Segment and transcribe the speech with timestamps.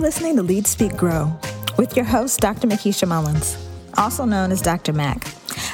[0.00, 1.30] Listening to Lead Speak Grow
[1.76, 2.66] with your host, Dr.
[2.66, 3.58] Makisha Mullins,
[3.98, 4.94] also known as Dr.
[4.94, 5.26] Mac.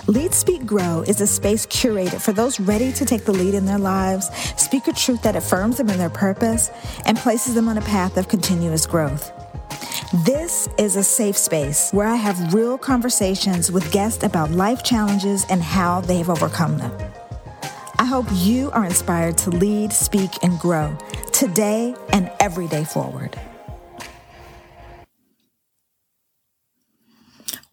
[0.08, 3.66] Lead Speak Grow is a space curated for those ready to take the lead in
[3.66, 4.28] their lives,
[4.60, 6.72] speak a truth that affirms them in their purpose,
[7.04, 9.30] and places them on a path of continuous growth.
[10.24, 15.46] This is a safe space where I have real conversations with guests about life challenges
[15.50, 16.92] and how they've overcome them.
[18.00, 20.98] I hope you are inspired to lead, speak, and grow
[21.32, 23.38] today and every day forward.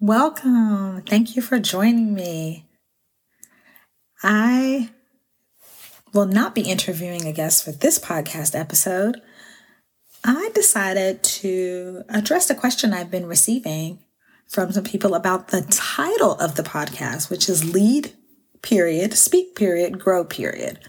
[0.04, 1.02] Welcome.
[1.04, 2.66] Thank you for joining me.
[4.22, 4.90] I
[6.14, 9.22] will not be interviewing a guest for this podcast episode.
[10.22, 14.00] I decided to address a question I've been receiving
[14.50, 18.12] from some people about the title of the podcast, which is Lead
[18.62, 20.80] Period, Speak Period, Grow Period.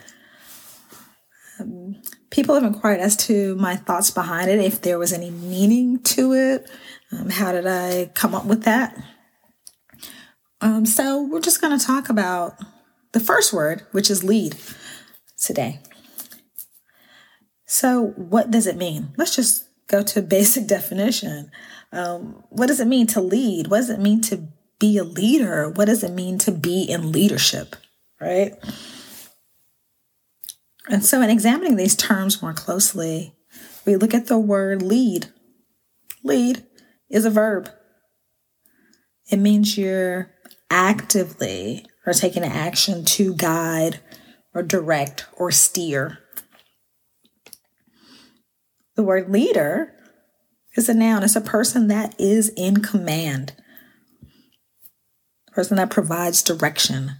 [1.60, 6.02] Um, people have inquired as to my thoughts behind it, if there was any meaning
[6.02, 6.68] to it.
[7.14, 8.96] Um, how did I come up with that?
[10.60, 12.54] Um, so we're just going to talk about
[13.12, 14.56] the first word, which is lead
[15.38, 15.80] today.
[17.66, 19.12] So, what does it mean?
[19.16, 21.50] Let's just go to a basic definition.
[21.92, 23.68] Um, what does it mean to lead?
[23.68, 25.68] What does it mean to be a leader?
[25.68, 27.76] What does it mean to be in leadership?
[28.20, 28.54] Right?
[30.88, 33.34] And so, in examining these terms more closely,
[33.84, 35.28] we look at the word lead.
[36.22, 36.64] Lead
[37.10, 37.70] is a verb,
[39.30, 40.30] it means you're
[40.70, 44.00] actively or taking action to guide
[44.54, 46.18] or direct or steer.
[48.96, 49.92] The word leader
[50.76, 53.54] is a noun, it's a person that is in command,
[55.52, 57.12] person that provides direction.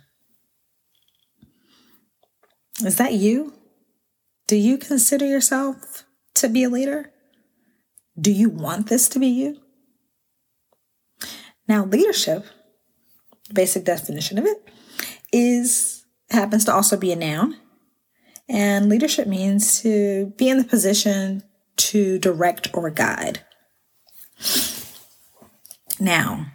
[2.85, 3.55] Is that you?
[4.47, 7.13] Do you consider yourself to be a leader?
[8.21, 9.64] Do you want this to be you?
[11.67, 12.45] Now, leadership,
[13.53, 14.69] basic definition of it,
[15.33, 17.57] is happens to also be a noun.
[18.49, 21.43] And leadership means to be in the position
[21.77, 23.41] to direct or guide.
[25.99, 26.47] Now,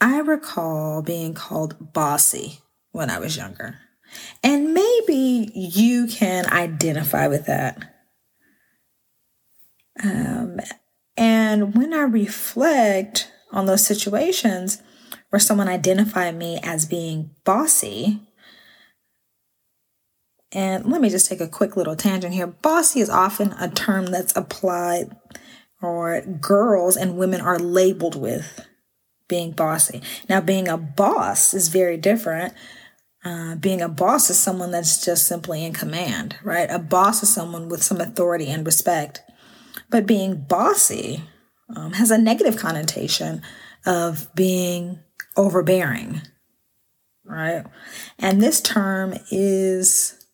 [0.00, 2.60] I recall being called bossy
[2.92, 3.78] when I was younger.
[4.42, 7.92] And maybe you can identify with that.
[10.02, 10.60] Um,
[11.16, 14.82] and when I reflect on those situations
[15.30, 18.20] where someone identified me as being bossy,
[20.52, 22.46] and let me just take a quick little tangent here.
[22.46, 25.16] Bossy is often a term that's applied
[25.82, 28.66] or girls and women are labeled with
[29.28, 30.00] being bossy.
[30.28, 32.54] Now, being a boss is very different
[33.26, 36.70] uh, being a boss is someone that's just simply in command, right?
[36.70, 39.20] A boss is someone with some authority and respect.
[39.90, 41.22] But being bossy
[41.74, 43.42] um, has a negative connotation
[43.84, 45.00] of being
[45.36, 46.22] overbearing,
[47.24, 47.64] right?
[48.18, 50.26] And this term is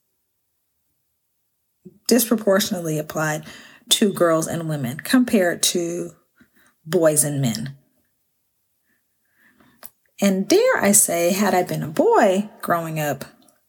[2.08, 3.44] disproportionately applied
[3.91, 6.12] to girls and women compared to
[6.84, 7.76] boys and men.
[10.20, 13.25] And dare I say, had I been a boy growing up,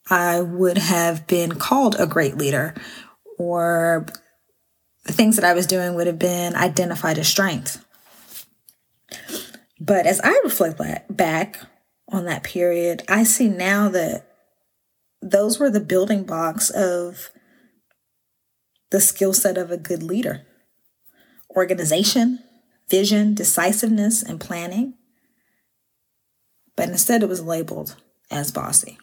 [0.09, 2.75] I would have been called a great leader,
[3.37, 4.05] or
[5.05, 7.83] the things that I was doing would have been identified as strength.
[9.79, 11.59] But as I reflect back
[12.09, 14.27] on that period, I see now that
[15.21, 17.29] those were the building blocks of
[18.91, 20.45] the skill set of a good leader
[21.55, 22.39] organization,
[22.89, 24.95] vision, decisiveness, and planning
[26.75, 27.95] but instead it was labeled
[28.31, 28.97] as bossy.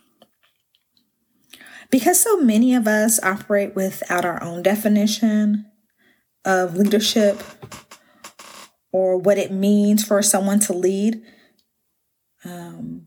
[1.91, 5.67] Because so many of us operate without our own definition
[6.45, 7.43] of leadership
[8.93, 11.23] or what it means for someone to lead,
[12.45, 13.07] um,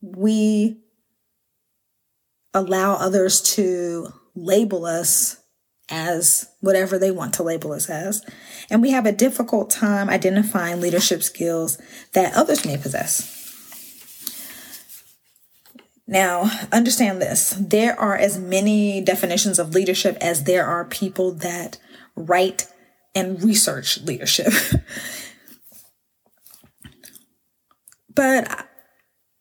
[0.00, 0.78] we
[2.52, 5.40] allow others to label us
[5.90, 8.24] as whatever they want to label us as.
[8.70, 11.78] And we have a difficult time identifying leadership skills
[12.12, 13.40] that others may possess.
[16.06, 21.78] Now, understand this there are as many definitions of leadership as there are people that
[22.16, 22.66] write
[23.14, 24.52] and research leadership.
[28.14, 28.68] but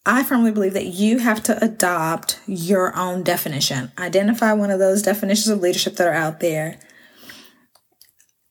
[0.06, 3.92] I firmly believe that you have to adopt your own definition.
[3.98, 6.80] Identify one of those definitions of leadership that are out there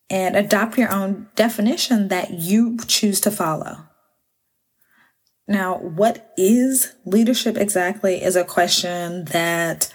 [0.08, 3.88] and adopt your own definition that you choose to follow.
[5.48, 9.92] Now, what is leadership exactly is a question that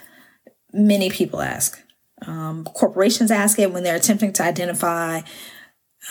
[0.72, 1.82] many people ask.
[2.26, 5.20] Um, corporations ask it when they're attempting to identify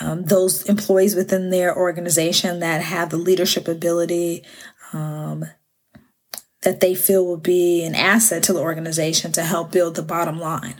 [0.00, 4.44] um, those employees within their organization that have the leadership ability
[4.92, 5.44] um,
[6.62, 10.38] that they feel will be an asset to the organization to help build the bottom
[10.38, 10.76] line.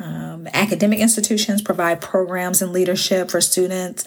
[0.00, 4.04] Um, academic institutions provide programs and leadership for students.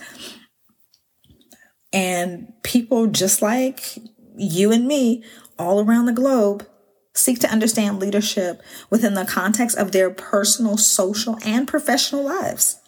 [1.94, 3.98] And people just like
[4.36, 5.24] you and me
[5.58, 6.68] all around the globe
[7.16, 12.80] seek to understand leadership within the context of their personal, social, and professional lives.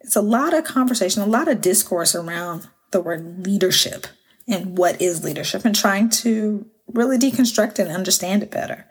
[0.00, 4.06] It's a lot of conversation, a lot of discourse around the word leadership
[4.46, 8.86] and what is leadership and trying to really deconstruct and understand it better.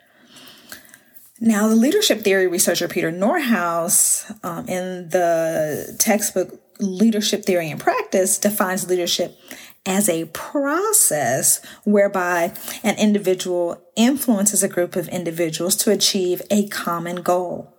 [1.40, 8.38] Now, the leadership theory researcher Peter Northouse, um, in the textbook Leadership Theory and Practice,
[8.38, 9.38] defines leadership
[9.86, 12.52] as a process whereby
[12.82, 17.74] an individual influences a group of individuals to achieve a common goal.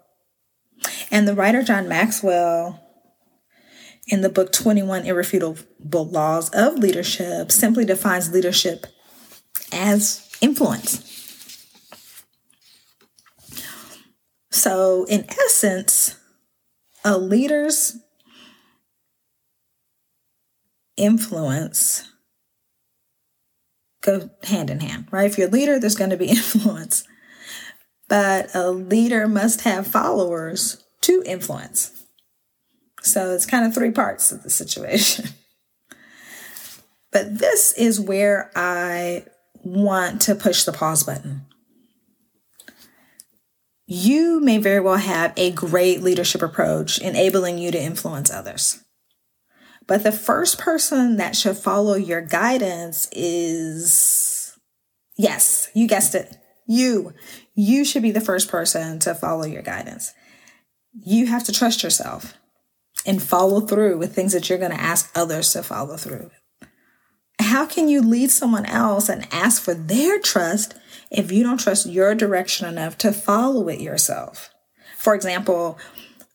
[1.11, 2.83] And the writer John Maxwell
[4.07, 8.87] in the book 21 Irrefutable Laws of Leadership simply defines leadership
[9.71, 11.05] as influence.
[14.51, 16.17] So, in essence,
[17.05, 17.97] a leader's
[20.99, 22.03] influence
[24.01, 25.29] go hand in hand, right?
[25.29, 27.03] If you're a leader, there's going to be influence.
[28.07, 32.05] But a leader must have followers to influence.
[33.01, 35.29] So it's kind of three parts of the situation.
[37.11, 39.25] But this is where I
[39.63, 41.47] want to push the pause button.
[43.87, 48.83] You may very well have a great leadership approach enabling you to influence others.
[49.89, 54.55] But the first person that should follow your guidance is,
[55.17, 56.37] yes, you guessed it.
[56.67, 57.15] You.
[57.55, 60.13] You should be the first person to follow your guidance.
[60.93, 62.35] You have to trust yourself
[63.03, 66.29] and follow through with things that you're going to ask others to follow through.
[67.39, 70.75] How can you lead someone else and ask for their trust
[71.09, 74.51] if you don't trust your direction enough to follow it yourself?
[74.99, 75.79] For example,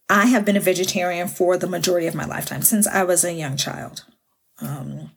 [0.09, 3.33] I have been a vegetarian for the majority of my lifetime since I was a
[3.33, 4.05] young child.
[4.61, 5.11] Um,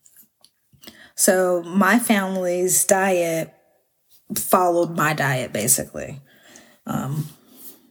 [1.15, 3.53] so my family's diet
[4.35, 6.21] followed my diet basically
[6.85, 7.27] um,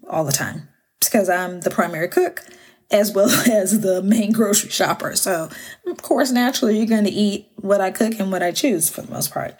[0.09, 0.69] all the time
[1.01, 2.45] because I'm the primary cook
[2.91, 5.17] as well as the main grocery shopper.
[5.17, 5.49] So,
[5.87, 9.03] of course, naturally, you're going to eat what I cook and what I choose for
[9.03, 9.59] the most part.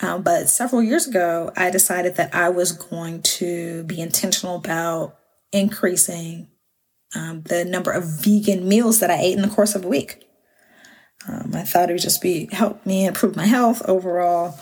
[0.00, 5.16] Um, but several years ago, I decided that I was going to be intentional about
[5.54, 6.48] increasing
[7.14, 10.26] um, the number of vegan meals that I ate in the course of a week.
[11.28, 14.58] Um, I thought it would just be help me improve my health overall.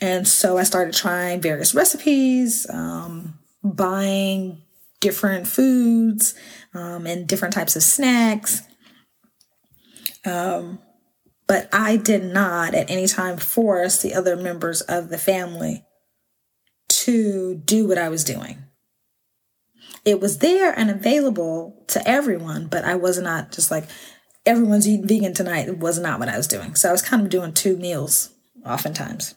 [0.00, 4.62] And so I started trying various recipes, um, buying
[5.00, 6.34] different foods
[6.74, 8.62] um, and different types of snacks.
[10.24, 10.80] Um,
[11.46, 15.84] but I did not at any time force the other members of the family
[16.88, 18.64] to do what I was doing.
[20.04, 23.84] It was there and available to everyone, but I was not just like,
[24.44, 25.68] everyone's eating vegan tonight.
[25.68, 26.74] It was not what I was doing.
[26.74, 28.30] So I was kind of doing two meals
[28.66, 29.34] oftentimes.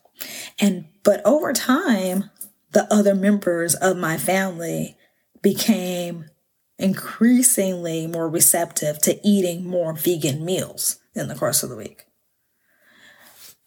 [0.60, 2.30] And, but over time,
[2.72, 4.98] the other members of my family
[5.42, 6.26] became
[6.78, 12.06] increasingly more receptive to eating more vegan meals in the course of the week.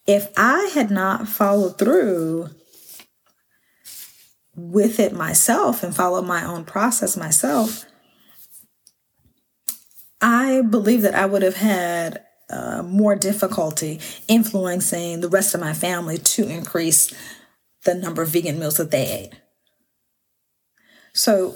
[0.05, 2.49] If I had not followed through
[4.59, 7.85] with it myself and follow my own process myself,
[10.21, 15.73] I believe that I would have had uh, more difficulty influencing the rest of my
[15.73, 17.13] family to increase
[17.85, 19.33] the number of vegan meals that they ate.
[21.13, 21.55] So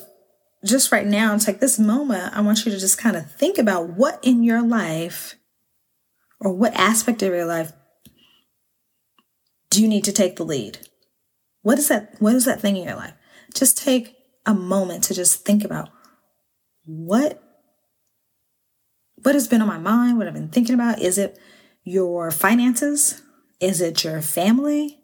[0.63, 3.89] just right now, take this moment, I want you to just kind of think about
[3.89, 5.36] what in your life
[6.39, 7.74] or what aspect of your life
[9.69, 10.77] do you need to take the lead?
[11.63, 12.15] What is that?
[12.20, 13.13] What is that thing in your life?
[13.55, 14.15] Just take
[14.46, 15.89] a moment to just think about
[16.86, 17.41] what
[19.24, 21.01] what has been on my mind, what I've been thinking about.
[21.01, 21.39] Is it
[21.84, 23.22] your finances?
[23.60, 25.00] Is it your family?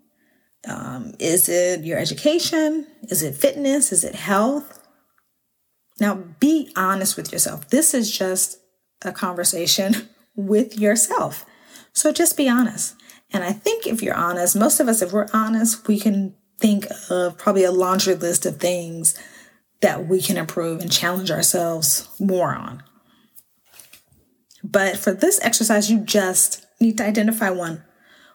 [0.68, 2.86] Um, is it your education?
[3.04, 3.94] Is it fitness?
[3.94, 4.86] Is it health?
[6.00, 7.70] Now, be honest with yourself.
[7.70, 8.58] This is just
[9.04, 11.46] a conversation with yourself.
[11.94, 12.96] So just be honest.
[13.32, 16.88] And I think if you're honest, most of us, if we're honest, we can think
[17.10, 19.18] of probably a laundry list of things
[19.82, 22.84] that we can improve and challenge ourselves more on.
[24.64, 27.84] But for this exercise, you just need to identify one,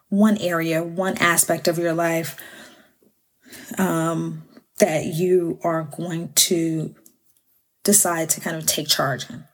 [0.08, 2.36] one area, one aspect of your life
[3.76, 4.42] um,
[4.78, 6.94] that you are going to
[7.82, 9.44] decide to kind of take charge in.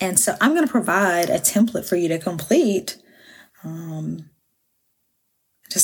[0.00, 2.96] And so I'm going to provide a template for you to complete.
[3.62, 4.29] Um,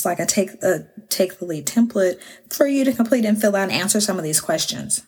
[0.06, 3.64] like I take the take the lead template for you to complete and fill out
[3.64, 5.02] and answer some of these questions.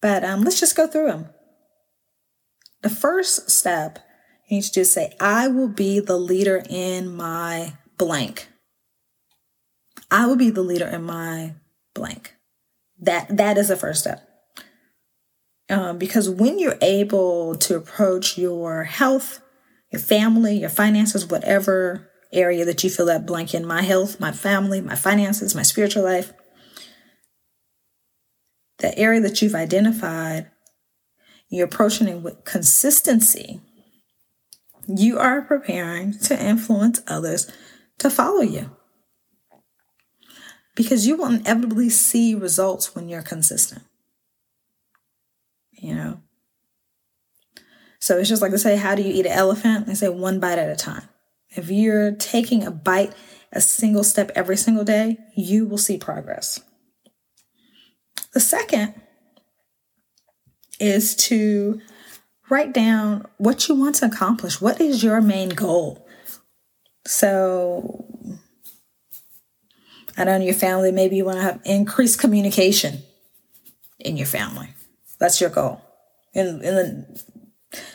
[0.00, 1.28] But um, let's just go through them.
[2.82, 4.00] The first step
[4.48, 8.48] you need to do is say, I will be the leader in my blank.
[10.10, 11.54] I will be the leader in my
[11.94, 12.34] blank.
[13.00, 14.28] That that is the first step.
[15.70, 19.40] Um, because when you're able to approach your health,
[19.90, 24.32] your family, your finances, whatever area that you feel that blank in, my health, my
[24.32, 26.32] family, my finances, my spiritual life,
[28.78, 30.50] the area that you've identified,
[31.48, 33.60] you're approaching it with consistency,
[34.88, 37.50] you are preparing to influence others
[37.98, 38.74] to follow you.
[40.74, 43.82] Because you will inevitably see results when you're consistent.
[45.72, 46.20] You know?
[48.00, 49.86] So it's just like to say, how do you eat an elephant?
[49.86, 51.08] They say one bite at a time.
[51.54, 53.12] If you're taking a bite,
[53.52, 56.60] a single step every single day, you will see progress.
[58.32, 58.94] The second
[60.80, 61.80] is to
[62.48, 64.60] write down what you want to accomplish.
[64.60, 66.06] What is your main goal?
[67.06, 68.06] So,
[70.16, 73.02] I don't know your family, maybe you want to have increased communication
[73.98, 74.74] in your family.
[75.18, 75.80] That's your goal.
[76.34, 77.22] And, and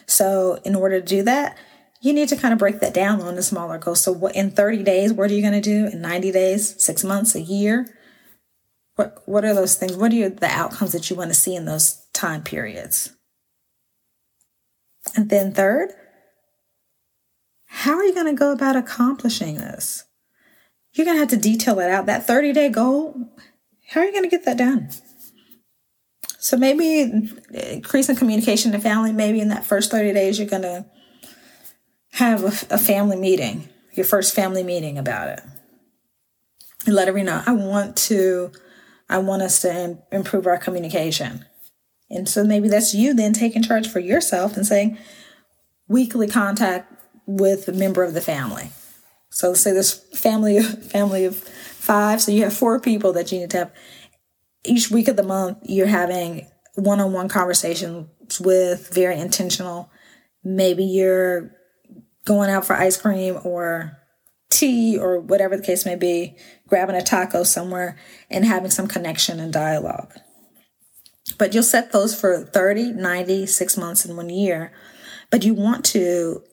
[0.05, 1.57] so, in order to do that,
[2.01, 4.01] you need to kind of break that down on the smaller goals.
[4.01, 5.87] So, what in 30 days, what are you going to do?
[5.87, 7.87] In 90 days, six months, a year?
[8.95, 9.95] What What are those things?
[9.95, 13.13] What are the outcomes that you want to see in those time periods?
[15.15, 15.91] And then, third,
[17.67, 20.03] how are you going to go about accomplishing this?
[20.93, 22.07] You're going to have to detail it out.
[22.07, 23.15] That 30 day goal,
[23.89, 24.89] how are you going to get that done?
[26.39, 30.85] So maybe increasing communication to family, maybe in that first 30 days, you're going to
[32.17, 35.41] have a, a family meeting, your first family meeting about it.
[36.87, 38.51] And let everyone know, I want to,
[39.07, 41.45] I want us to improve our communication.
[42.09, 44.97] And so maybe that's you then taking charge for yourself and saying
[45.87, 46.91] weekly contact
[47.27, 48.71] with a member of the family.
[49.29, 53.51] So say this family family of five, so you have four people that you need
[53.51, 53.73] to have
[54.65, 55.59] each week of the month.
[55.63, 59.91] You're having one-on-one conversations with, very intentional.
[60.43, 61.51] Maybe you're
[62.27, 63.97] going out for ice cream or
[64.49, 66.35] tea or whatever the case may be,
[66.67, 67.97] grabbing a taco somewhere
[68.29, 70.13] and having some connection and dialogue.
[71.37, 74.73] But you'll set those for 30, 90, six months, and one year.
[75.31, 76.43] But you want to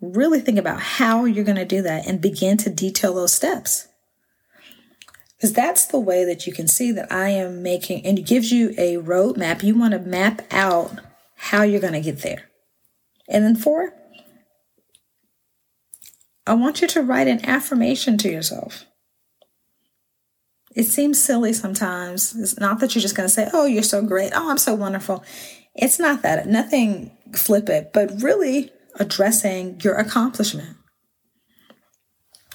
[0.00, 3.88] really think about how you're going to do that and begin to detail those steps.
[5.36, 8.50] Because that's the way that you can see that I am making, and it gives
[8.50, 9.62] you a roadmap.
[9.62, 10.98] You want to map out
[11.36, 12.48] how you're going to get there.
[13.28, 13.92] And then, four,
[16.46, 18.86] I want you to write an affirmation to yourself.
[20.74, 22.36] It seems silly sometimes.
[22.36, 24.32] It's not that you're just going to say, Oh, you're so great.
[24.34, 25.24] Oh, I'm so wonderful.
[25.74, 26.46] It's not that.
[26.46, 30.76] Nothing flippant, but really addressing your accomplishment.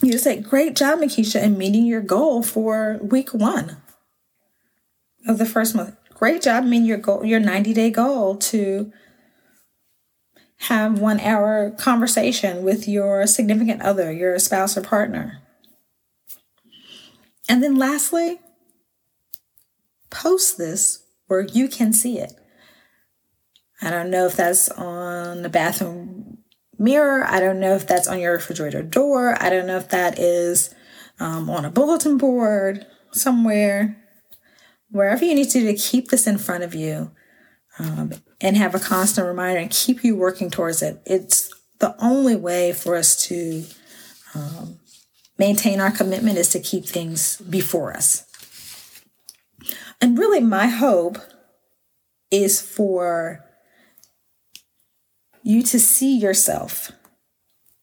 [0.01, 3.77] You say, Great job, Makisha, in meeting your goal for week one
[5.27, 5.95] of the first month.
[6.13, 8.91] Great job meeting your goal, your 90 day goal to
[10.61, 15.41] have one hour conversation with your significant other, your spouse or partner.
[17.49, 18.39] And then lastly,
[20.11, 22.33] post this where you can see it.
[23.81, 26.37] I don't know if that's on the bathroom
[26.77, 27.25] mirror.
[27.25, 29.35] I don't know if that's on your refrigerator door.
[29.41, 30.73] I don't know if that is
[31.19, 33.97] um, on a bulletin board somewhere.
[34.91, 37.11] Wherever you need to, to keep this in front of you
[37.79, 41.01] um, and have a constant reminder and keep you working towards it.
[41.05, 43.65] It's the only way for us to
[44.35, 44.79] um,
[45.37, 48.25] maintain our commitment is to keep things before us.
[49.99, 51.17] And really, my hope
[52.31, 53.45] is for
[55.43, 56.91] you to see yourself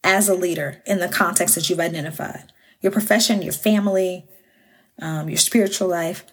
[0.03, 4.25] as a leader in the context that you've identified your profession, your family,
[5.03, 6.25] um, your spiritual life.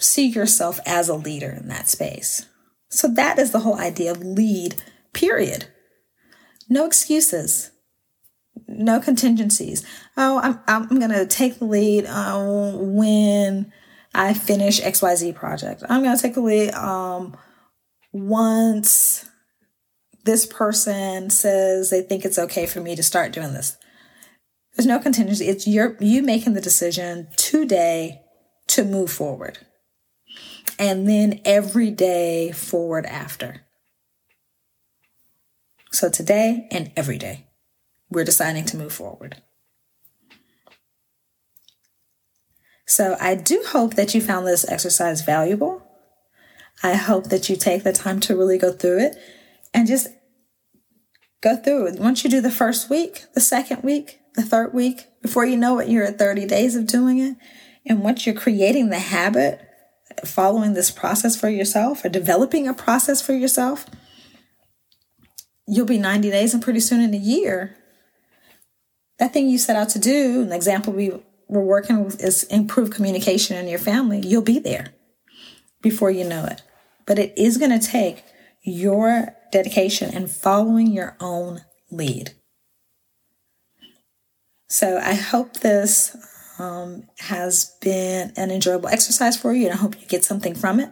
[0.00, 2.46] See yourself as a leader in that space.
[2.88, 5.66] So that is the whole idea of lead, period.
[6.68, 7.70] No excuses,
[8.68, 9.84] no contingencies.
[10.16, 13.72] Oh, I'm, I'm going to take the lead uh, when
[14.14, 15.82] I finish XYZ project.
[15.88, 17.36] I'm going to take the lead um,
[18.12, 19.28] once
[20.24, 23.76] this person says they think it's okay for me to start doing this.
[24.74, 25.46] There's no contingency.
[25.48, 28.20] It's your you making the decision today
[28.68, 29.58] to move forward.
[30.78, 33.62] And then every day forward after.
[35.90, 37.46] So today and every day,
[38.10, 39.42] we're deciding to move forward.
[42.86, 45.82] So I do hope that you found this exercise valuable.
[46.82, 49.16] I hope that you take the time to really go through it
[49.74, 50.08] and just
[51.40, 52.00] go through it.
[52.00, 55.78] Once you do the first week, the second week, the third week, before you know
[55.78, 57.36] it, you're at 30 days of doing it.
[57.86, 59.65] And once you're creating the habit,
[60.24, 63.86] following this process for yourself or developing a process for yourself,
[65.66, 67.76] you'll be 90 days and pretty soon in a year.
[69.18, 71.10] That thing you set out to do, an example we
[71.48, 74.20] were working with is improve communication in your family.
[74.20, 74.94] You'll be there
[75.82, 76.62] before you know it.
[77.06, 78.24] But it is going to take
[78.62, 82.32] your dedication and following your own lead.
[84.68, 86.16] So I hope this
[86.58, 90.80] um, has been an enjoyable exercise for you, and I hope you get something from
[90.80, 90.90] it.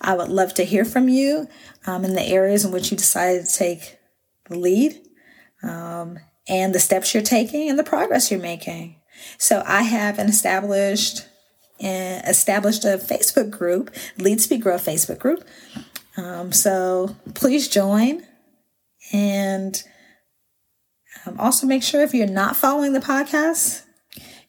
[0.00, 1.48] I would love to hear from you
[1.86, 3.98] um, in the areas in which you decided to take
[4.48, 5.00] the lead
[5.62, 8.96] um, and the steps you're taking and the progress you're making.
[9.38, 11.26] So I have an established
[11.82, 15.46] uh, established a Facebook group, Lead Speak Grow Facebook group.
[16.16, 18.26] Um, so please join
[19.12, 19.82] and
[21.26, 23.82] um, also make sure if you're not following the podcast,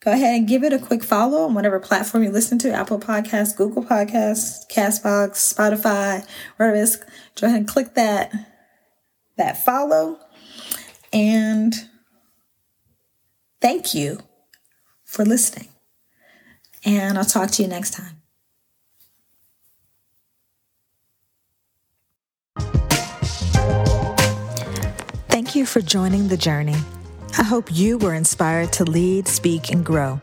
[0.08, 2.98] go ahead and give it a quick follow on whatever platform you listen to Apple
[2.98, 6.96] Podcasts, Google Podcasts, Castbox, Spotify, wherever it is.
[7.36, 8.32] Go ahead and click that,
[9.36, 10.18] that follow.
[11.12, 11.74] And
[13.60, 14.20] thank you
[15.04, 15.68] for listening.
[16.86, 18.22] And I'll talk to you next time.
[25.28, 26.78] Thank you for joining the journey.
[27.40, 30.20] I hope you were inspired to lead, speak, and grow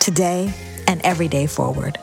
[0.00, 0.52] today
[0.88, 1.98] and every day forward.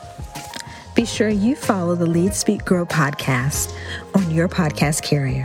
[0.94, 3.74] Be sure you follow the Lead, Speak, Grow podcast
[4.14, 5.44] on your podcast carrier.